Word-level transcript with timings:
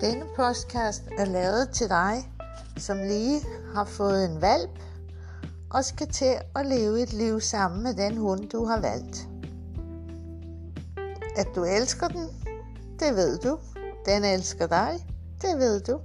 Denne 0.00 0.24
podcast 0.36 1.02
er 1.18 1.24
lavet 1.24 1.70
til 1.70 1.88
dig, 1.88 2.32
som 2.76 2.98
lige 2.98 3.40
har 3.74 3.84
fået 3.84 4.24
en 4.24 4.40
valp 4.40 4.78
og 5.70 5.84
skal 5.84 6.08
til 6.08 6.34
at 6.56 6.66
leve 6.66 7.02
et 7.02 7.12
liv 7.12 7.40
sammen 7.40 7.82
med 7.82 7.94
den 7.94 8.16
hund, 8.16 8.48
du 8.48 8.64
har 8.64 8.80
valgt. 8.80 9.28
At 11.36 11.46
du 11.54 11.64
elsker 11.64 12.08
den, 12.08 12.26
det 12.98 13.16
ved 13.16 13.38
du. 13.38 13.58
Den 14.06 14.24
elsker 14.24 14.66
dig, 14.66 15.06
det 15.42 15.58
ved 15.58 15.80
du. 15.80 16.00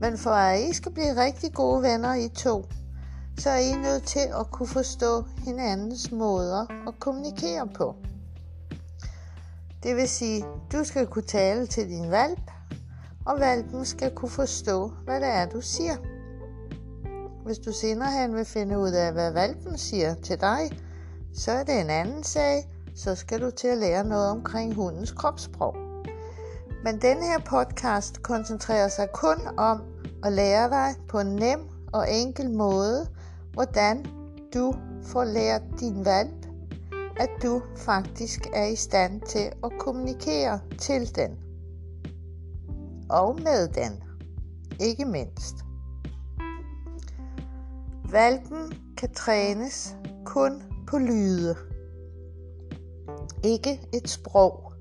Men 0.00 0.18
for 0.18 0.30
at 0.30 0.60
I 0.60 0.72
skal 0.72 0.92
blive 0.92 1.24
rigtig 1.24 1.54
gode 1.54 1.82
venner 1.82 2.14
i 2.14 2.28
to, 2.28 2.64
så 3.38 3.50
er 3.50 3.58
I 3.58 3.72
nødt 3.72 4.02
til 4.02 4.28
at 4.40 4.50
kunne 4.50 4.68
forstå 4.68 5.24
hinandens 5.44 6.12
måder 6.12 6.88
at 6.88 7.00
kommunikere 7.00 7.68
på. 7.74 7.94
Det 9.82 9.96
vil 9.96 10.08
sige, 10.08 10.44
du 10.72 10.84
skal 10.84 11.06
kunne 11.06 11.26
tale 11.26 11.66
til 11.66 11.88
din 11.88 12.10
valp, 12.10 12.50
og 13.26 13.40
valpen 13.40 13.84
skal 13.84 14.10
kunne 14.10 14.30
forstå, 14.30 14.92
hvad 15.04 15.20
det 15.20 15.28
er, 15.28 15.46
du 15.46 15.60
siger. 15.60 15.96
Hvis 17.44 17.58
du 17.58 17.72
senere 17.72 18.12
hen 18.20 18.34
vil 18.34 18.44
finde 18.44 18.78
ud 18.78 18.90
af, 18.90 19.12
hvad 19.12 19.32
valpen 19.32 19.78
siger 19.78 20.14
til 20.14 20.40
dig, 20.40 20.80
så 21.34 21.52
er 21.52 21.62
det 21.62 21.80
en 21.80 21.90
anden 21.90 22.22
sag, 22.24 22.68
så 22.94 23.14
skal 23.14 23.40
du 23.40 23.50
til 23.50 23.68
at 23.68 23.78
lære 23.78 24.04
noget 24.04 24.30
omkring 24.30 24.74
hundens 24.74 25.12
kropssprog. 25.12 25.74
Men 26.84 27.00
denne 27.00 27.26
her 27.26 27.38
podcast 27.38 28.22
koncentrerer 28.22 28.88
sig 28.88 29.08
kun 29.12 29.36
om 29.56 29.82
at 30.24 30.32
lære 30.32 30.70
dig 30.70 30.94
på 31.08 31.18
en 31.20 31.36
nem 31.36 31.60
og 31.92 32.12
enkel 32.12 32.50
måde, 32.50 33.08
hvordan 33.52 34.06
du 34.54 34.74
får 35.02 35.24
lært 35.24 35.62
din 35.80 36.04
valp, 36.04 36.46
at 37.16 37.30
du 37.42 37.62
faktisk 37.76 38.46
er 38.54 38.66
i 38.66 38.76
stand 38.76 39.20
til 39.20 39.52
at 39.64 39.72
kommunikere 39.78 40.60
til 40.78 41.16
den 41.16 41.45
og 43.08 43.40
med 43.40 43.68
den, 43.68 44.02
ikke 44.80 45.04
mindst. 45.04 45.54
Valpen 48.10 48.72
kan 48.96 49.14
trænes 49.14 49.96
kun 50.24 50.62
på 50.86 50.98
lyde, 50.98 51.56
ikke 53.44 53.80
et 53.94 54.08
sprog, 54.08 54.72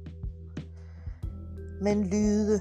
men 1.82 2.04
lyde. 2.04 2.60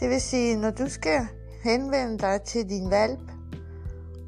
Det 0.00 0.10
vil 0.10 0.20
sige, 0.20 0.56
når 0.56 0.70
du 0.70 0.88
skal 0.88 1.26
henvende 1.62 2.18
dig 2.18 2.42
til 2.42 2.68
din 2.68 2.90
valp, 2.90 3.30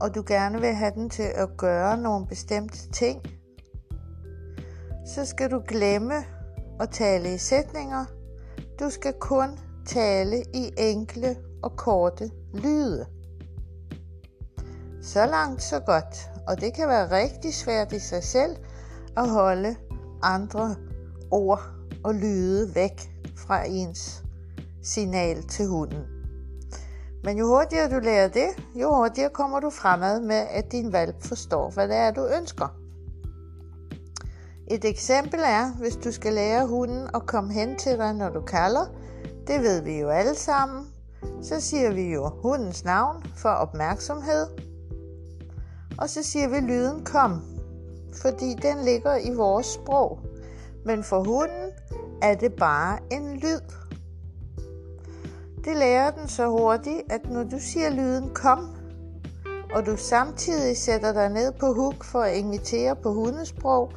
og 0.01 0.15
du 0.15 0.25
gerne 0.27 0.61
vil 0.61 0.75
have 0.75 0.93
den 0.95 1.11
til 1.11 1.31
at 1.35 1.57
gøre 1.57 1.99
nogle 1.99 2.27
bestemte 2.27 2.91
ting, 2.93 3.23
så 5.07 5.25
skal 5.25 5.51
du 5.51 5.63
glemme 5.69 6.15
at 6.81 6.91
tale 6.91 7.35
i 7.35 7.39
sætninger. 7.39 8.05
Du 8.81 8.91
skal 8.91 9.13
kun 9.13 9.59
tale 9.87 10.42
i 10.55 10.73
enkle 10.79 11.37
og 11.62 11.77
korte 11.77 12.31
lyde. 12.55 13.06
Så 15.03 15.27
langt, 15.27 15.62
så 15.62 15.81
godt. 15.81 16.31
Og 16.48 16.61
det 16.61 16.75
kan 16.75 16.89
være 16.89 17.23
rigtig 17.23 17.55
svært 17.55 17.92
i 17.92 17.98
sig 17.98 18.25
selv 18.25 18.57
at 19.17 19.31
holde 19.31 19.77
andre 20.23 20.77
ord 21.31 21.62
og 22.05 22.14
lyde 22.14 22.75
væk 22.75 23.11
fra 23.37 23.64
ens 23.67 24.23
signal 24.83 25.42
til 25.42 25.67
hunden. 25.67 26.03
Men 27.25 27.39
jo 27.39 27.47
hurtigere 27.47 27.91
du 27.91 27.98
lærer 27.98 28.29
det, 28.29 28.48
jo 28.75 28.95
hurtigere 28.95 29.31
kommer 29.31 29.61
du 29.61 29.70
fremad 29.70 30.20
med, 30.20 30.47
at 30.51 30.73
din 30.73 30.92
valp 30.92 31.23
forstår, 31.23 31.70
hvad 31.70 31.89
det 31.89 31.97
er, 31.97 32.11
du 32.11 32.27
ønsker. 32.39 32.69
Et 34.70 34.84
eksempel 34.84 35.41
er, 35.41 35.73
hvis 35.79 35.97
du 35.97 36.13
skal 36.13 36.33
lære 36.33 36.67
hunden 36.67 37.08
at 37.14 37.27
komme 37.27 37.53
hen 37.53 37.77
til 37.77 37.98
dig, 37.98 38.14
når 38.14 38.29
du 38.29 38.41
kalder, 38.41 38.86
det 39.46 39.62
ved 39.62 39.83
vi 39.83 40.01
jo 40.01 40.08
alle 40.08 40.34
sammen. 40.34 40.86
Så 41.42 41.61
siger 41.61 41.92
vi 41.92 42.12
jo 42.12 42.29
hundens 42.42 42.84
navn 42.84 43.24
for 43.36 43.48
opmærksomhed. 43.48 44.46
Og 45.98 46.08
så 46.08 46.23
siger 46.23 46.48
vi 46.48 46.57
lyden 46.57 47.05
kom, 47.05 47.42
fordi 48.23 48.55
den 48.62 48.85
ligger 48.85 49.17
i 49.17 49.35
vores 49.35 49.67
sprog. 49.67 50.20
Men 50.85 51.05
for 51.05 51.24
hunden 51.24 51.70
er 52.23 52.35
det 52.35 52.52
bare 52.55 52.98
en 53.11 53.36
lyd. 53.36 53.61
Det 55.64 55.77
lærer 55.77 56.11
den 56.11 56.29
så 56.29 56.46
hurtigt, 56.48 57.02
at 57.12 57.30
når 57.30 57.45
du 57.45 57.56
siger 57.58 57.90
lyden 57.90 58.30
kom, 58.35 58.77
og 59.74 59.86
du 59.86 59.96
samtidig 59.96 60.77
sætter 60.77 61.12
dig 61.12 61.29
ned 61.29 61.52
på 61.52 61.73
huk 61.73 62.05
for 62.05 62.20
at 62.20 62.36
invitere 62.36 62.96
på 62.96 63.12
hundesprog, 63.12 63.92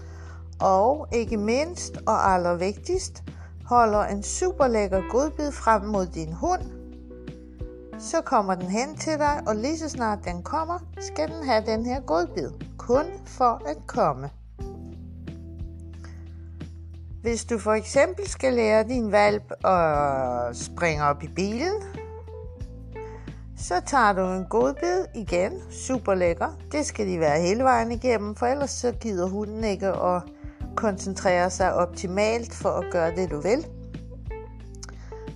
og 0.62 1.08
ikke 1.12 1.38
mindst 1.38 1.98
og 2.08 2.34
allervigtigst, 2.34 3.24
holder 3.70 4.04
en 4.04 4.24
super 4.24 4.68
lækker 4.68 5.02
godbid 5.10 5.52
frem 5.52 5.82
mod 5.82 6.06
din 6.06 6.34
hund, 6.34 6.62
så 8.00 8.22
kommer 8.22 8.56
den 8.56 8.68
hen 8.68 8.96
til 8.98 9.14
dig, 9.14 9.44
og 9.48 9.56
lige 9.56 9.78
så 9.78 9.90
snart 9.90 10.20
den 10.26 10.44
kommer, 10.44 10.80
skal 11.00 11.28
den 11.28 11.44
have 11.44 11.64
den 11.66 11.86
her 11.86 12.02
godbid. 12.02 12.52
Kun 12.78 13.06
for 13.26 13.62
at 13.66 13.78
komme. 13.88 14.30
Hvis 17.22 17.46
du 17.46 17.60
for 17.60 17.72
eksempel 17.74 18.28
skal 18.28 18.54
lære 18.54 18.84
din 18.84 19.12
valp 19.12 19.66
at 19.66 20.56
springe 20.56 21.04
op 21.04 21.24
i 21.24 21.28
bilen, 21.28 21.84
så 23.58 23.82
tager 23.86 24.14
du 24.14 24.22
en 24.22 24.46
godbid 24.50 25.06
igen, 25.16 25.52
super 25.72 26.16
lækker. 26.16 26.58
Det 26.72 26.86
skal 26.86 27.08
de 27.08 27.20
være 27.20 27.42
hele 27.42 27.64
vejen 27.64 27.92
igennem, 27.92 28.36
for 28.36 28.46
ellers 28.46 28.72
så 28.72 28.92
gider 28.92 29.28
hunden 29.28 29.64
ikke 29.64 29.88
at 29.88 30.24
koncentrere 30.76 31.50
sig 31.50 31.74
optimalt 31.74 32.54
for 32.54 32.70
at 32.70 32.86
gøre 32.92 33.16
det, 33.16 33.32
du 33.32 33.42
vil. 33.42 33.66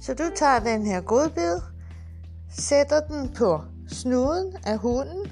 Så 0.01 0.13
du 0.13 0.23
tager 0.35 0.59
den 0.59 0.85
her 0.85 1.01
godbid, 1.01 1.59
sætter 2.49 2.99
den 2.99 3.33
på 3.33 3.61
snuden 3.87 4.55
af 4.65 4.77
hunden, 4.77 5.31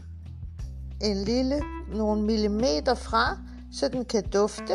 en 1.01 1.17
lille, 1.17 1.61
nogle 1.93 2.21
millimeter 2.21 2.93
fra, 2.93 3.37
så 3.71 3.87
den 3.87 4.05
kan 4.05 4.29
dufte, 4.29 4.73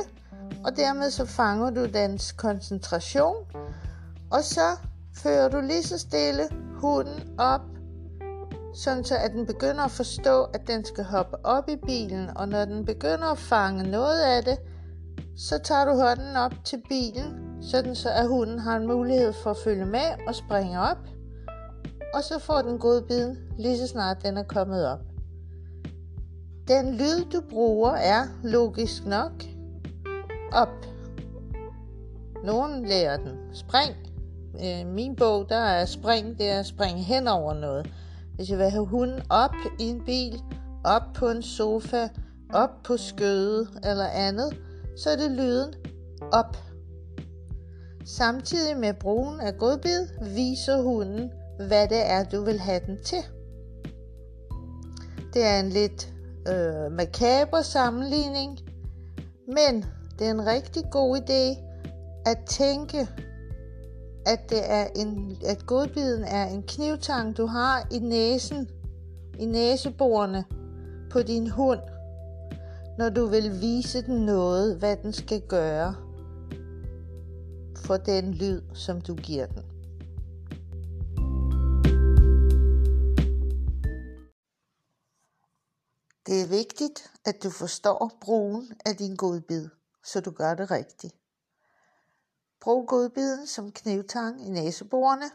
og 0.65 0.77
dermed 0.77 1.11
så 1.11 1.25
fanger 1.25 1.71
du 1.71 1.87
dens 1.87 2.33
koncentration, 2.33 3.37
og 4.31 4.43
så 4.43 4.77
fører 5.15 5.49
du 5.49 5.61
lige 5.61 5.83
så 5.83 5.99
stille 5.99 6.43
hunden 6.81 7.39
op, 7.39 7.61
sådan 8.75 9.05
så 9.05 9.17
at 9.17 9.33
den 9.33 9.47
begynder 9.47 9.85
at 9.85 9.91
forstå, 9.91 10.45
at 10.45 10.61
den 10.67 10.85
skal 10.85 11.05
hoppe 11.05 11.47
op 11.47 11.69
i 11.69 11.77
bilen, 11.87 12.37
og 12.37 12.49
når 12.49 12.65
den 12.65 12.85
begynder 12.85 13.27
at 13.27 13.39
fange 13.39 13.91
noget 13.91 14.23
af 14.23 14.45
det, 14.45 14.59
så 15.37 15.59
tager 15.59 15.85
du 15.85 15.91
hånden 15.91 16.37
op 16.37 16.55
til 16.65 16.83
bilen, 16.89 17.57
sådan 17.63 17.95
så 17.95 18.09
at 18.11 18.29
hunden 18.29 18.59
har 18.59 18.77
en 18.77 18.87
mulighed 18.87 19.33
for 19.33 19.51
at 19.51 19.57
følge 19.65 19.87
med 19.87 20.27
og 20.29 20.35
springe 20.35 20.81
op. 20.81 20.99
Og 22.15 22.23
så 22.23 22.39
får 22.39 22.63
den 22.63 22.79
godbiden 22.79 23.39
lige 23.59 23.79
så 23.79 23.87
snart 23.87 24.23
den 24.23 24.37
er 24.37 24.43
kommet 24.43 24.89
op. 24.89 25.01
Den 26.69 26.95
lyd 26.95 27.25
du 27.33 27.41
bruger 27.51 27.91
er 27.91 28.23
logisk 28.43 29.07
nok 29.07 29.33
op. 30.53 30.87
Nogen 32.45 32.87
lærer 32.87 33.17
den 33.17 33.37
spring. 33.53 33.97
I 34.61 34.85
min 34.85 35.17
bog 35.17 35.49
der 35.49 35.57
er 35.57 35.85
spring, 35.85 36.39
det 36.39 36.51
er 36.51 36.59
at 36.59 36.67
springe 36.67 37.03
hen 37.03 37.29
over 37.29 37.55
noget. 37.55 37.91
Hvis 38.35 38.51
jeg 38.51 38.59
vil 38.59 38.71
have 38.71 38.87
hunden 38.87 39.21
op 39.31 39.55
i 39.81 39.85
en 39.85 40.05
bil, 40.05 40.43
op 40.85 41.03
på 41.15 41.29
en 41.29 41.43
sofa, 41.43 42.09
op 42.53 42.71
på 42.85 42.97
skødet 42.97 43.69
eller 43.85 44.07
andet, 44.07 44.57
så 44.97 45.11
er 45.11 45.17
det 45.17 45.31
lyden 45.31 45.75
op. 46.33 46.57
Samtidig 48.05 48.77
med 48.77 48.95
brugen 48.95 49.41
af 49.41 49.57
godbid 49.57 50.09
viser 50.35 50.83
hunden, 50.83 51.33
hvad 51.57 51.89
det 51.89 52.11
er, 52.11 52.25
du 52.25 52.45
vil 52.45 52.59
have 52.59 52.81
den 52.87 52.99
til. 53.05 53.23
Det 55.35 55.45
er 55.45 55.61
en 55.61 55.69
lidt 55.69 56.13
øh, 56.49 56.93
makaber 56.93 57.63
sammenligning, 57.63 58.59
men 59.47 59.85
det 60.19 60.27
er 60.27 60.31
en 60.31 60.47
rigtig 60.47 60.83
god 60.91 61.17
idé 61.17 61.61
at 62.27 62.39
tænke, 62.47 63.09
at, 64.27 64.51
det 64.51 64.71
er 64.71 64.87
en, 64.97 65.37
at 65.47 65.67
godbiden 65.67 66.25
er 66.25 66.47
en 66.47 66.63
knivtang, 66.63 67.37
du 67.37 67.47
har 67.47 67.89
i 67.93 67.99
næsen, 67.99 68.71
i 69.39 69.47
næseborene 69.47 70.45
på 71.11 71.23
din 71.23 71.51
hund– 71.51 71.81
når 72.99 73.09
du 73.09 73.27
vil 73.27 73.61
vise 73.61 74.03
den 74.03 74.27
noget, 74.27 74.77
hvad 74.79 74.97
den 74.97 75.13
skal 75.13 75.43
gøre 75.49 75.95
for 77.87 77.97
den 77.97 78.35
lyd, 78.35 78.63
som 78.75 79.01
du 79.01 79.15
giver 79.15 79.47
den. 79.47 79.63
Det 86.27 86.43
er 86.43 86.47
vigtigt, 86.47 87.11
at 87.25 87.43
du 87.43 87.51
forstår 87.51 88.13
brugen 88.21 88.73
af 88.87 88.97
din 88.97 89.17
godbid, 89.17 89.69
så 90.05 90.21
du 90.21 90.31
gør 90.31 90.55
det 90.55 90.71
rigtigt. 90.71 91.15
Brug 92.61 92.89
godbiden 92.89 93.47
som 93.47 93.73
knivtang 93.73 94.47
i 94.47 94.51
næseborene. 94.51 95.31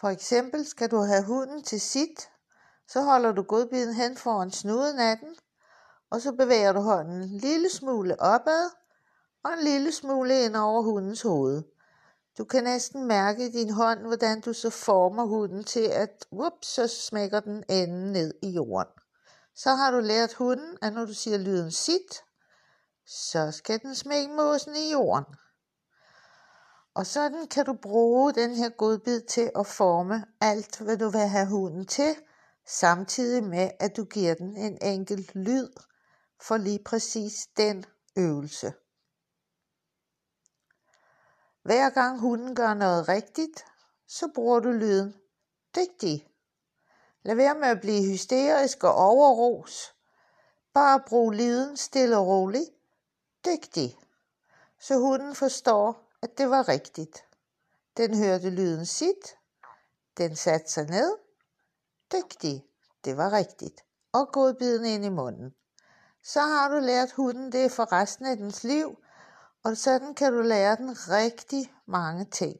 For 0.00 0.08
eksempel 0.08 0.66
skal 0.66 0.90
du 0.90 0.96
have 0.96 1.24
hunden 1.24 1.62
til 1.62 1.80
sit, 1.80 2.30
så 2.88 3.02
holder 3.02 3.32
du 3.32 3.42
godbiden 3.42 3.94
hen 3.94 4.16
foran 4.16 4.50
snuden 4.50 4.98
af 4.98 5.18
den– 5.18 5.36
og 6.10 6.20
så 6.20 6.32
bevæger 6.32 6.72
du 6.72 6.80
hånden 6.80 7.22
en 7.22 7.38
lille 7.38 7.70
smule 7.70 8.20
opad 8.20 8.70
og 9.44 9.52
en 9.52 9.64
lille 9.64 9.92
smule 9.92 10.44
ind 10.44 10.56
over 10.56 10.82
hundens 10.82 11.22
hoved. 11.22 11.62
Du 12.38 12.44
kan 12.44 12.64
næsten 12.64 13.04
mærke 13.04 13.46
i 13.46 13.50
din 13.50 13.70
hånd, 13.70 14.06
hvordan 14.06 14.40
du 14.40 14.52
så 14.52 14.70
former 14.70 15.24
hunden 15.24 15.64
til, 15.64 15.84
at 15.84 16.26
whoops, 16.32 16.66
så 16.66 16.86
smækker 16.86 17.40
den 17.40 17.64
enden 17.68 18.12
ned 18.12 18.34
i 18.42 18.50
jorden. 18.50 18.92
Så 19.54 19.74
har 19.74 19.90
du 19.90 19.98
lært 19.98 20.34
hunden, 20.34 20.78
at 20.82 20.92
når 20.92 21.04
du 21.04 21.14
siger 21.14 21.38
lyden 21.38 21.70
sit, 21.70 22.22
så 23.06 23.50
skal 23.50 23.82
den 23.82 23.94
smække 23.94 24.34
måsen 24.34 24.76
i 24.76 24.92
jorden. 24.92 25.34
Og 26.94 27.06
sådan 27.06 27.46
kan 27.46 27.64
du 27.64 27.72
bruge 27.82 28.32
den 28.32 28.54
her 28.54 28.68
godbid 28.68 29.20
til 29.20 29.50
at 29.58 29.66
forme 29.66 30.24
alt, 30.40 30.78
hvad 30.78 30.96
du 30.96 31.08
vil 31.08 31.20
have 31.20 31.46
hunden 31.46 31.86
til, 31.86 32.16
samtidig 32.66 33.44
med, 33.44 33.70
at 33.80 33.96
du 33.96 34.04
giver 34.04 34.34
den 34.34 34.56
en 34.56 34.78
enkelt 34.82 35.34
lyd 35.34 35.68
for 36.40 36.56
lige 36.56 36.84
præcis 36.84 37.48
den 37.56 37.84
øvelse. 38.16 38.72
Hver 41.62 41.90
gang 41.90 42.20
hunden 42.20 42.54
gør 42.54 42.74
noget 42.74 43.08
rigtigt, 43.08 43.64
så 44.06 44.28
bruger 44.34 44.60
du 44.60 44.70
lyden 44.70 45.14
dygtig. 45.76 46.28
Lad 47.22 47.34
være 47.34 47.54
med 47.54 47.68
at 47.68 47.80
blive 47.80 48.10
hysterisk 48.10 48.84
og 48.84 48.94
overros. 48.94 49.94
Bare 50.74 51.00
brug 51.06 51.32
lyden 51.32 51.76
stille 51.76 52.16
og 52.16 52.26
roligt. 52.26 52.70
Dygtig. 53.46 53.96
Så 54.78 54.98
hunden 54.98 55.34
forstår, 55.34 56.08
at 56.22 56.38
det 56.38 56.50
var 56.50 56.68
rigtigt. 56.68 57.24
Den 57.96 58.18
hørte 58.18 58.50
lyden 58.50 58.86
sit. 58.86 59.36
Den 60.16 60.36
satte 60.36 60.70
sig 60.70 60.86
ned. 60.90 61.16
Dygtig. 62.12 62.66
Det 63.04 63.16
var 63.16 63.32
rigtigt. 63.32 63.84
Og 64.12 64.32
godbiden 64.32 64.84
ind 64.84 65.04
i 65.04 65.08
munden. 65.08 65.54
Så 66.22 66.40
har 66.40 66.68
du 66.68 66.78
lært 66.78 67.12
hunden 67.12 67.52
det 67.52 67.72
for 67.72 67.92
resten 67.92 68.26
af 68.26 68.36
dens 68.36 68.64
liv, 68.64 68.98
og 69.64 69.76
sådan 69.76 70.14
kan 70.14 70.32
du 70.32 70.40
lære 70.42 70.76
den 70.76 71.08
rigtig 71.08 71.74
mange 71.86 72.24
ting. 72.24 72.56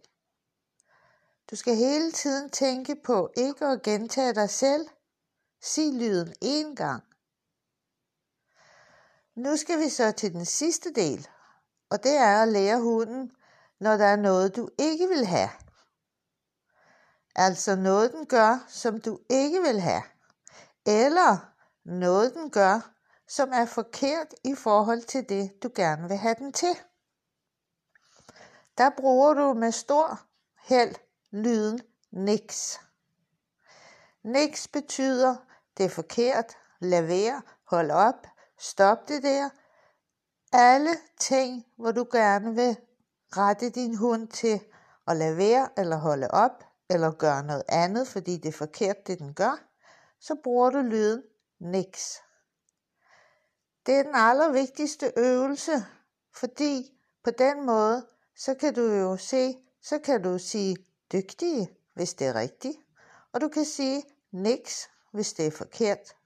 Du 1.50 1.56
skal 1.56 1.76
hele 1.76 2.12
tiden 2.12 2.50
tænke 2.50 2.96
på 3.04 3.30
ikke 3.36 3.66
at 3.66 3.82
gentage 3.82 4.34
dig 4.34 4.50
selv. 4.50 4.88
Sig 5.62 5.92
lyden 5.92 6.34
én 6.44 6.74
gang. 6.74 7.02
Nu 9.34 9.56
skal 9.56 9.78
vi 9.78 9.88
så 9.88 10.12
til 10.12 10.32
den 10.32 10.44
sidste 10.44 10.92
del, 10.92 11.28
og 11.90 12.02
det 12.02 12.16
er 12.16 12.42
at 12.42 12.48
lære 12.48 12.80
hunden, 12.80 13.32
når 13.80 13.96
der 13.96 14.04
er 14.06 14.16
noget, 14.16 14.56
du 14.56 14.68
ikke 14.78 15.08
vil 15.08 15.26
have. 15.26 15.50
Altså 17.34 17.76
noget, 17.76 18.12
den 18.12 18.26
gør, 18.26 18.64
som 18.68 19.00
du 19.00 19.18
ikke 19.30 19.60
vil 19.60 19.80
have. 19.80 20.02
Eller 20.86 21.52
noget, 21.84 22.34
den 22.34 22.50
gør, 22.50 22.94
som 23.30 23.52
er 23.52 23.64
forkert 23.64 24.34
i 24.44 24.54
forhold 24.54 25.02
til 25.02 25.28
det, 25.28 25.62
du 25.62 25.70
gerne 25.74 26.08
vil 26.08 26.16
have 26.16 26.34
den 26.38 26.52
til. 26.52 26.78
Der 28.78 28.90
bruger 28.96 29.34
du 29.34 29.54
med 29.54 29.72
stor 29.72 30.20
held 30.62 30.94
lyden 31.30 31.80
niks. 32.10 32.80
Niks 34.24 34.68
betyder, 34.68 35.36
det 35.76 35.84
er 35.84 35.90
forkert, 35.90 36.56
lad 36.80 37.02
være, 37.02 37.42
hold 37.64 37.90
op, 37.90 38.26
stop 38.58 39.08
det 39.08 39.22
der. 39.22 39.48
Alle 40.52 40.90
ting, 41.20 41.66
hvor 41.76 41.92
du 41.92 42.06
gerne 42.12 42.54
vil 42.54 42.76
rette 43.36 43.70
din 43.70 43.96
hund 43.96 44.28
til 44.28 44.60
at 45.06 45.16
lade 45.16 45.36
være, 45.36 45.68
eller 45.76 45.96
holde 45.96 46.28
op, 46.30 46.64
eller 46.90 47.12
gøre 47.12 47.42
noget 47.42 47.64
andet, 47.68 48.08
fordi 48.08 48.36
det 48.36 48.48
er 48.48 48.58
forkert, 48.58 49.06
det 49.06 49.18
den 49.18 49.34
gør, 49.34 49.62
så 50.20 50.36
bruger 50.44 50.70
du 50.70 50.78
lyden 50.78 51.22
niks. 51.60 52.22
Det 53.86 53.94
er 53.94 54.02
den 54.02 54.14
allervigtigste 54.14 55.12
øvelse, 55.16 55.72
fordi 56.34 57.00
på 57.24 57.30
den 57.30 57.66
måde, 57.66 58.06
så 58.36 58.54
kan 58.54 58.74
du 58.74 58.82
jo 58.82 59.16
se, 59.16 59.56
så 59.82 59.98
kan 59.98 60.22
du 60.22 60.38
sige 60.38 60.76
dygtige, 61.12 61.76
hvis 61.94 62.14
det 62.14 62.26
er 62.26 62.34
rigtigt, 62.34 62.76
og 63.32 63.40
du 63.40 63.48
kan 63.48 63.64
sige 63.64 64.02
niks, 64.32 64.90
hvis 65.12 65.32
det 65.32 65.46
er 65.46 65.50
forkert. 65.50 66.16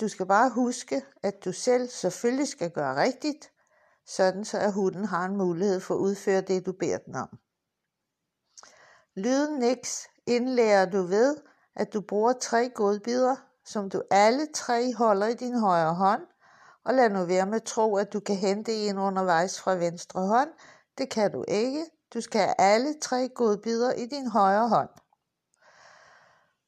Du 0.00 0.08
skal 0.08 0.26
bare 0.26 0.50
huske, 0.50 1.02
at 1.22 1.44
du 1.44 1.52
selv 1.52 1.88
selvfølgelig 1.88 2.48
skal 2.48 2.70
gøre 2.70 3.02
rigtigt, 3.02 3.52
sådan 4.06 4.44
så 4.44 4.58
at 4.58 4.72
hunden 4.72 5.04
har 5.04 5.24
en 5.24 5.36
mulighed 5.36 5.80
for 5.80 5.94
at 5.94 5.98
udføre 5.98 6.40
det, 6.40 6.66
du 6.66 6.72
beder 6.72 6.98
den 6.98 7.14
om. 7.14 7.38
Lyden 9.14 9.58
niks 9.58 10.08
indlærer 10.26 10.90
du 10.90 11.02
ved, 11.02 11.36
at 11.74 11.92
du 11.92 12.00
bruger 12.00 12.32
tre 12.32 12.68
godbidder, 12.68 13.36
som 13.64 13.90
du 13.90 14.02
alle 14.10 14.46
tre 14.54 14.94
holder 14.94 15.26
i 15.26 15.34
din 15.34 15.58
højre 15.58 15.94
hånd, 15.94 16.26
og 16.84 16.94
lad 16.94 17.10
nu 17.10 17.24
være 17.24 17.46
med 17.46 17.56
at 17.56 17.62
tro, 17.62 17.96
at 17.96 18.12
du 18.12 18.20
kan 18.20 18.36
hente 18.36 18.72
en 18.72 18.98
undervejs 18.98 19.60
fra 19.60 19.74
venstre 19.74 20.20
hånd. 20.20 20.50
Det 20.98 21.10
kan 21.10 21.32
du 21.32 21.44
ikke. 21.48 21.86
Du 22.14 22.20
skal 22.20 22.40
have 22.40 22.54
alle 22.58 22.94
tre 23.00 23.28
godbidder 23.28 23.92
i 23.92 24.06
din 24.06 24.28
højre 24.30 24.68
hånd. 24.68 24.88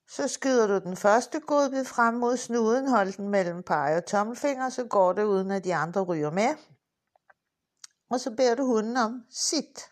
Så 0.08 0.28
skyder 0.28 0.66
du 0.66 0.78
den 0.78 0.96
første 0.96 1.40
godbid 1.40 1.84
frem 1.84 2.14
mod 2.14 2.36
snuden, 2.36 2.88
hold 2.88 3.12
den 3.16 3.28
mellem 3.28 3.62
pege 3.62 3.96
og 3.96 4.06
tommelfinger, 4.06 4.68
så 4.68 4.84
går 4.84 5.12
det 5.12 5.24
uden 5.24 5.50
at 5.50 5.64
de 5.64 5.74
andre 5.74 6.00
ryger 6.00 6.30
med. 6.30 6.54
Og 8.10 8.20
så 8.20 8.30
beder 8.30 8.54
du 8.54 8.64
hunden 8.64 8.96
om 8.96 9.22
sit. 9.30 9.90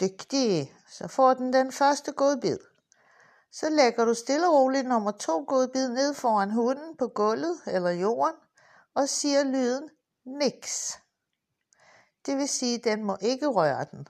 Dygtig. 0.00 0.74
Så 0.90 1.08
får 1.08 1.34
den 1.34 1.52
den 1.52 1.72
første 1.72 2.12
godbid. 2.12 2.58
Så 3.52 3.70
lægger 3.70 4.04
du 4.04 4.14
stille 4.14 4.46
og 4.46 4.52
roligt 4.52 4.88
nummer 4.88 5.10
to 5.10 5.44
godbid 5.48 5.88
ned 5.88 6.14
foran 6.14 6.50
hunden 6.50 6.96
på 6.96 7.08
gulvet 7.08 7.60
eller 7.66 7.90
jorden, 7.90 8.34
og 8.98 9.08
siger 9.08 9.44
lyden 9.44 9.90
niks. 10.24 10.98
Det 12.26 12.36
vil 12.36 12.48
sige, 12.48 12.78
at 12.78 12.84
den 12.84 13.04
må 13.04 13.16
ikke 13.20 13.46
røre 13.46 13.86
den. 13.90 14.08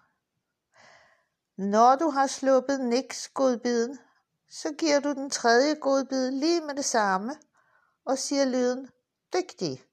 Når 1.56 1.96
du 1.96 2.10
har 2.10 2.26
sluppet 2.26 2.80
niks 2.80 3.28
godbiden, 3.28 3.98
så 4.50 4.72
giver 4.72 5.00
du 5.00 5.12
den 5.12 5.30
tredje 5.30 5.74
godbid 5.74 6.30
lige 6.30 6.60
med 6.60 6.74
det 6.74 6.84
samme 6.84 7.36
og 8.04 8.18
siger 8.18 8.44
lyden 8.44 8.90
dygtig. 9.34 9.84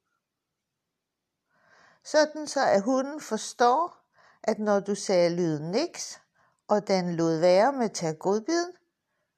Sådan 2.03 2.47
så 2.47 2.65
at 2.65 2.81
hunden 2.81 3.21
forstår, 3.21 3.97
at 4.43 4.59
når 4.59 4.79
du 4.79 4.95
sagde 4.95 5.35
lyden 5.35 5.71
niks, 5.71 6.19
og 6.67 6.87
den 6.87 7.15
lod 7.15 7.39
være 7.39 7.73
med 7.73 7.85
at 7.85 7.93
tage 7.93 8.13
godbiden, 8.13 8.73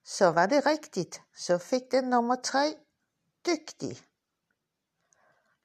så 0.06 0.26
var 0.26 0.46
det 0.46 0.66
rigtigt. 0.66 1.22
Så 1.36 1.58
fik 1.58 1.82
den 1.92 2.04
nummer 2.04 2.36
tre 2.36 2.76
dygtig. 3.46 4.08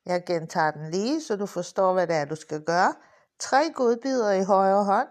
Jeg 0.07 0.25
gentager 0.27 0.71
den 0.71 0.91
lige, 0.91 1.23
så 1.23 1.37
du 1.37 1.47
forstår, 1.47 1.93
hvad 1.93 2.07
det 2.07 2.17
er, 2.17 2.25
du 2.25 2.37
skal 2.37 2.63
gøre. 2.63 2.95
Tre 3.39 3.73
godbidder 3.75 4.33
i 4.33 4.45
højre 4.45 4.85
hånd. 4.85 5.09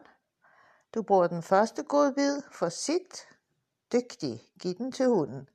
Du 0.93 1.01
bruger 1.01 1.27
den 1.27 1.43
første 1.43 1.83
godbid 1.83 2.41
for 2.51 2.69
sit. 2.69 3.27
Dygtig. 3.93 4.41
Giv 4.59 4.75
den 4.75 4.91
til 4.91 5.07
hunden. 5.07 5.49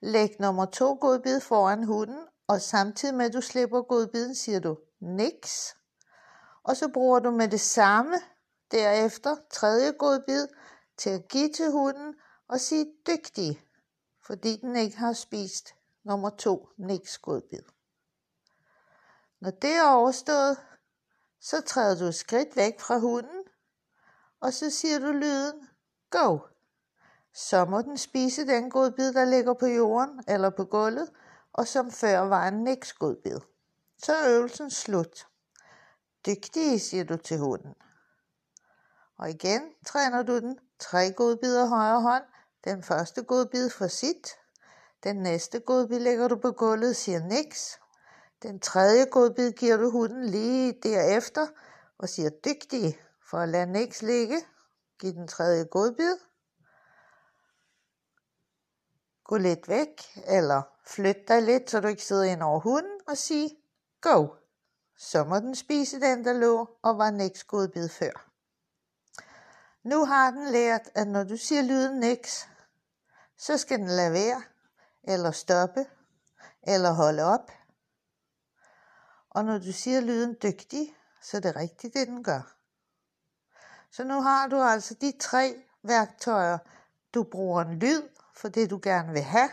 Læg 0.00 0.36
nummer 0.40 0.64
to 0.64 0.98
godbid 1.00 1.40
foran 1.40 1.84
hunden, 1.84 2.18
og 2.46 2.60
samtidig 2.60 3.14
med 3.14 3.26
at 3.26 3.32
du 3.32 3.40
slipper 3.40 3.82
godbiden, 3.82 4.34
siger 4.34 4.60
du 4.60 4.78
niks. 5.00 5.76
Og 6.62 6.76
så 6.76 6.88
bruger 6.88 7.18
du 7.18 7.30
med 7.30 7.48
det 7.48 7.60
samme 7.60 8.14
derefter 8.70 9.36
tredje 9.50 9.90
godbid 9.92 10.48
til 10.96 11.10
at 11.10 11.28
give 11.28 11.52
til 11.52 11.70
hunden 11.70 12.14
og 12.48 12.60
sige 12.60 12.86
dygtig, 13.06 13.60
fordi 14.26 14.56
den 14.56 14.76
ikke 14.76 14.96
har 14.96 15.12
spist 15.12 15.74
nummer 16.04 16.30
to 16.30 16.68
niks 16.78 17.18
godbid. 17.18 17.73
Når 19.44 19.50
det 19.50 19.72
er 19.72 19.88
overstået, 19.88 20.58
så 21.40 21.60
træder 21.60 21.98
du 21.98 22.04
et 22.04 22.14
skridt 22.14 22.56
væk 22.56 22.80
fra 22.80 22.98
hunden, 22.98 23.44
og 24.40 24.52
så 24.52 24.70
siger 24.70 24.98
du 24.98 25.12
lyden 25.12 25.68
go. 26.10 26.38
Så 27.34 27.64
må 27.64 27.82
den 27.82 27.98
spise 27.98 28.46
den 28.46 28.70
godbid, 28.70 29.12
der 29.12 29.24
ligger 29.24 29.54
på 29.54 29.66
jorden 29.66 30.24
eller 30.28 30.50
på 30.50 30.64
gulvet, 30.64 31.12
og 31.52 31.66
som 31.66 31.90
før 31.90 32.18
var 32.18 32.48
en 32.48 32.64
niks 32.64 32.92
godbid. 32.92 33.38
Så 34.02 34.14
er 34.14 34.30
øvelsen 34.30 34.70
slut. 34.70 35.26
Dygtig, 36.26 36.80
siger 36.80 37.04
du 37.04 37.16
til 37.16 37.38
hunden. 37.38 37.74
Og 39.18 39.30
igen 39.30 39.62
træner 39.86 40.22
du 40.22 40.38
den 40.38 40.58
tre 40.78 41.12
godbidder 41.12 41.66
højre 41.66 42.00
hånd. 42.00 42.24
Den 42.64 42.82
første 42.82 43.22
godbid 43.22 43.70
for 43.70 43.86
sit. 43.86 44.28
Den 45.02 45.16
næste 45.16 45.60
godbid 45.60 45.98
lægger 45.98 46.28
du 46.28 46.36
på 46.36 46.52
gulvet, 46.52 46.96
siger 46.96 47.18
niks. 47.18 47.78
Den 48.42 48.60
tredje 48.60 49.04
godbid 49.04 49.52
giver 49.52 49.76
du 49.76 49.90
hunden 49.90 50.24
lige 50.26 50.78
derefter 50.82 51.46
og 51.98 52.08
siger 52.08 52.30
dygtig 52.30 53.00
for 53.30 53.38
at 53.38 53.48
lade 53.48 53.66
niks 53.66 54.02
ligge. 54.02 54.36
Giv 54.98 55.12
den 55.12 55.28
tredje 55.28 55.64
godbid. 55.64 56.18
Gå 59.24 59.36
lidt 59.36 59.68
væk, 59.68 60.02
eller 60.26 60.62
flyt 60.86 61.28
dig 61.28 61.42
lidt, 61.42 61.70
så 61.70 61.80
du 61.80 61.88
ikke 61.88 62.04
sidder 62.04 62.22
ind 62.22 62.42
over 62.42 62.60
hunden, 62.60 63.00
og 63.06 63.16
sig 63.16 63.56
go. 64.00 64.28
Så 64.98 65.24
må 65.24 65.36
den 65.36 65.54
spise 65.54 66.00
den, 66.00 66.24
der 66.24 66.32
lå 66.32 66.68
og 66.82 66.98
var 66.98 67.10
niks 67.10 67.44
godbid 67.44 67.88
før. 67.88 68.30
Nu 69.82 70.04
har 70.04 70.30
den 70.30 70.48
lært, 70.48 70.90
at 70.94 71.08
når 71.08 71.24
du 71.24 71.36
siger 71.36 71.62
lyden 71.62 72.00
niks, 72.00 72.48
så 73.38 73.58
skal 73.58 73.78
den 73.78 73.88
lade 73.88 74.12
være, 74.12 74.42
eller 75.02 75.30
stoppe, 75.30 75.86
eller 76.62 76.92
holde 76.92 77.22
op, 77.22 77.50
og 79.34 79.44
når 79.44 79.58
du 79.58 79.72
siger 79.72 80.00
lyden 80.00 80.36
dygtig, 80.42 80.94
så 81.22 81.36
er 81.36 81.40
det 81.40 81.56
rigtigt, 81.56 81.94
det 81.94 82.08
den 82.08 82.24
gør. 82.24 82.56
Så 83.90 84.04
nu 84.04 84.20
har 84.20 84.48
du 84.48 84.60
altså 84.60 84.94
de 84.94 85.12
tre 85.20 85.62
værktøjer. 85.82 86.58
Du 87.14 87.22
bruger 87.22 87.62
en 87.62 87.78
lyd 87.78 88.02
for 88.34 88.48
det, 88.48 88.70
du 88.70 88.80
gerne 88.82 89.12
vil 89.12 89.22
have, 89.22 89.50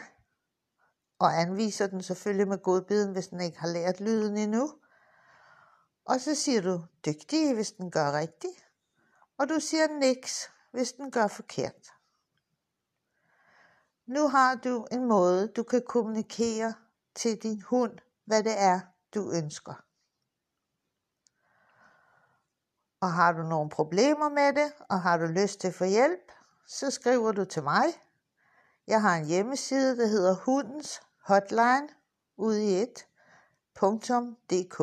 og 1.19 1.41
anviser 1.41 1.87
den 1.87 2.03
selvfølgelig 2.03 2.47
med 2.47 2.57
godbiden, 2.57 3.11
hvis 3.11 3.27
den 3.27 3.41
ikke 3.41 3.59
har 3.59 3.67
lært 3.67 3.99
lyden 3.99 4.37
endnu. 4.37 4.73
Og 6.05 6.21
så 6.21 6.35
siger 6.35 6.61
du 6.61 6.85
dygtig, 7.05 7.53
hvis 7.53 7.71
den 7.71 7.91
gør 7.91 8.11
rigtigt, 8.11 8.65
og 9.37 9.49
du 9.49 9.59
siger 9.59 9.87
niks, 9.99 10.49
hvis 10.71 10.93
den 10.93 11.11
gør 11.11 11.27
forkert. 11.27 11.93
Nu 14.05 14.27
har 14.27 14.55
du 14.55 14.87
en 14.91 15.05
måde, 15.05 15.47
du 15.47 15.63
kan 15.63 15.81
kommunikere 15.87 16.73
til 17.15 17.43
din 17.43 17.61
hund, 17.61 17.97
hvad 18.25 18.43
det 18.43 18.59
er, 18.59 18.79
du 19.15 19.31
ønsker. 19.31 19.73
Og 23.01 23.13
har 23.13 23.31
du 23.31 23.43
nogle 23.43 23.69
problemer 23.69 24.29
med 24.29 24.53
det, 24.53 24.73
og 24.89 25.01
har 25.01 25.17
du 25.17 25.25
lyst 25.25 25.59
til 25.59 25.67
at 25.67 25.73
få 25.73 25.85
hjælp, 25.85 26.31
så 26.67 26.91
skriver 26.91 27.31
du 27.31 27.45
til 27.45 27.63
mig. 27.63 27.85
Jeg 28.87 29.01
har 29.01 29.15
en 29.15 29.25
hjemmeside, 29.25 29.97
der 29.97 30.07
hedder 30.07 30.35
hundens 30.35 31.01
hotline 31.23 31.89
ude 32.37 32.63
i 32.63 32.81
et, 32.81 33.07
.dk. 34.49 34.81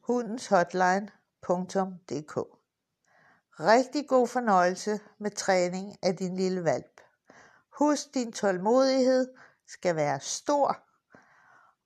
hundenshotline.dk 0.00 2.36
Rigtig 3.60 4.08
god 4.08 4.28
fornøjelse 4.28 5.00
med 5.18 5.30
træning 5.30 5.96
af 6.02 6.16
din 6.16 6.36
lille 6.36 6.64
valp. 6.64 7.00
Husk, 7.78 8.14
din 8.14 8.32
tålmodighed 8.32 9.34
skal 9.66 9.96
være 9.96 10.20
stor, 10.20 10.78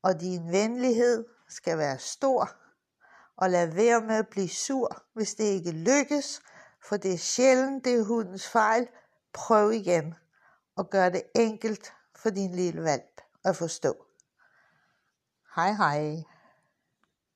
og 0.03 0.21
din 0.21 0.53
venlighed 0.53 1.38
skal 1.49 1.79
være 1.79 1.99
stor. 1.99 2.51
Og 3.37 3.51
lad 3.51 3.67
være 3.67 4.01
med 4.01 4.17
at 4.17 4.29
blive 4.29 4.49
sur, 4.49 5.03
hvis 5.15 5.35
det 5.35 5.45
ikke 5.45 5.71
lykkes, 5.71 6.43
for 6.89 6.97
det 6.97 7.13
er 7.13 7.19
sjældent, 7.19 7.85
det 7.85 7.95
er 7.95 8.05
hundens 8.05 8.49
fejl. 8.49 8.89
Prøv 9.33 9.73
igen 9.73 10.15
og 10.77 10.91
gør 10.91 11.09
det 11.09 11.23
enkelt 11.35 11.93
for 12.17 12.31
din 12.31 12.55
lille 12.55 12.83
valp 12.83 13.21
at 13.45 13.57
forstå. 13.57 14.05
Hej 15.57 15.73
hej. 15.73 16.23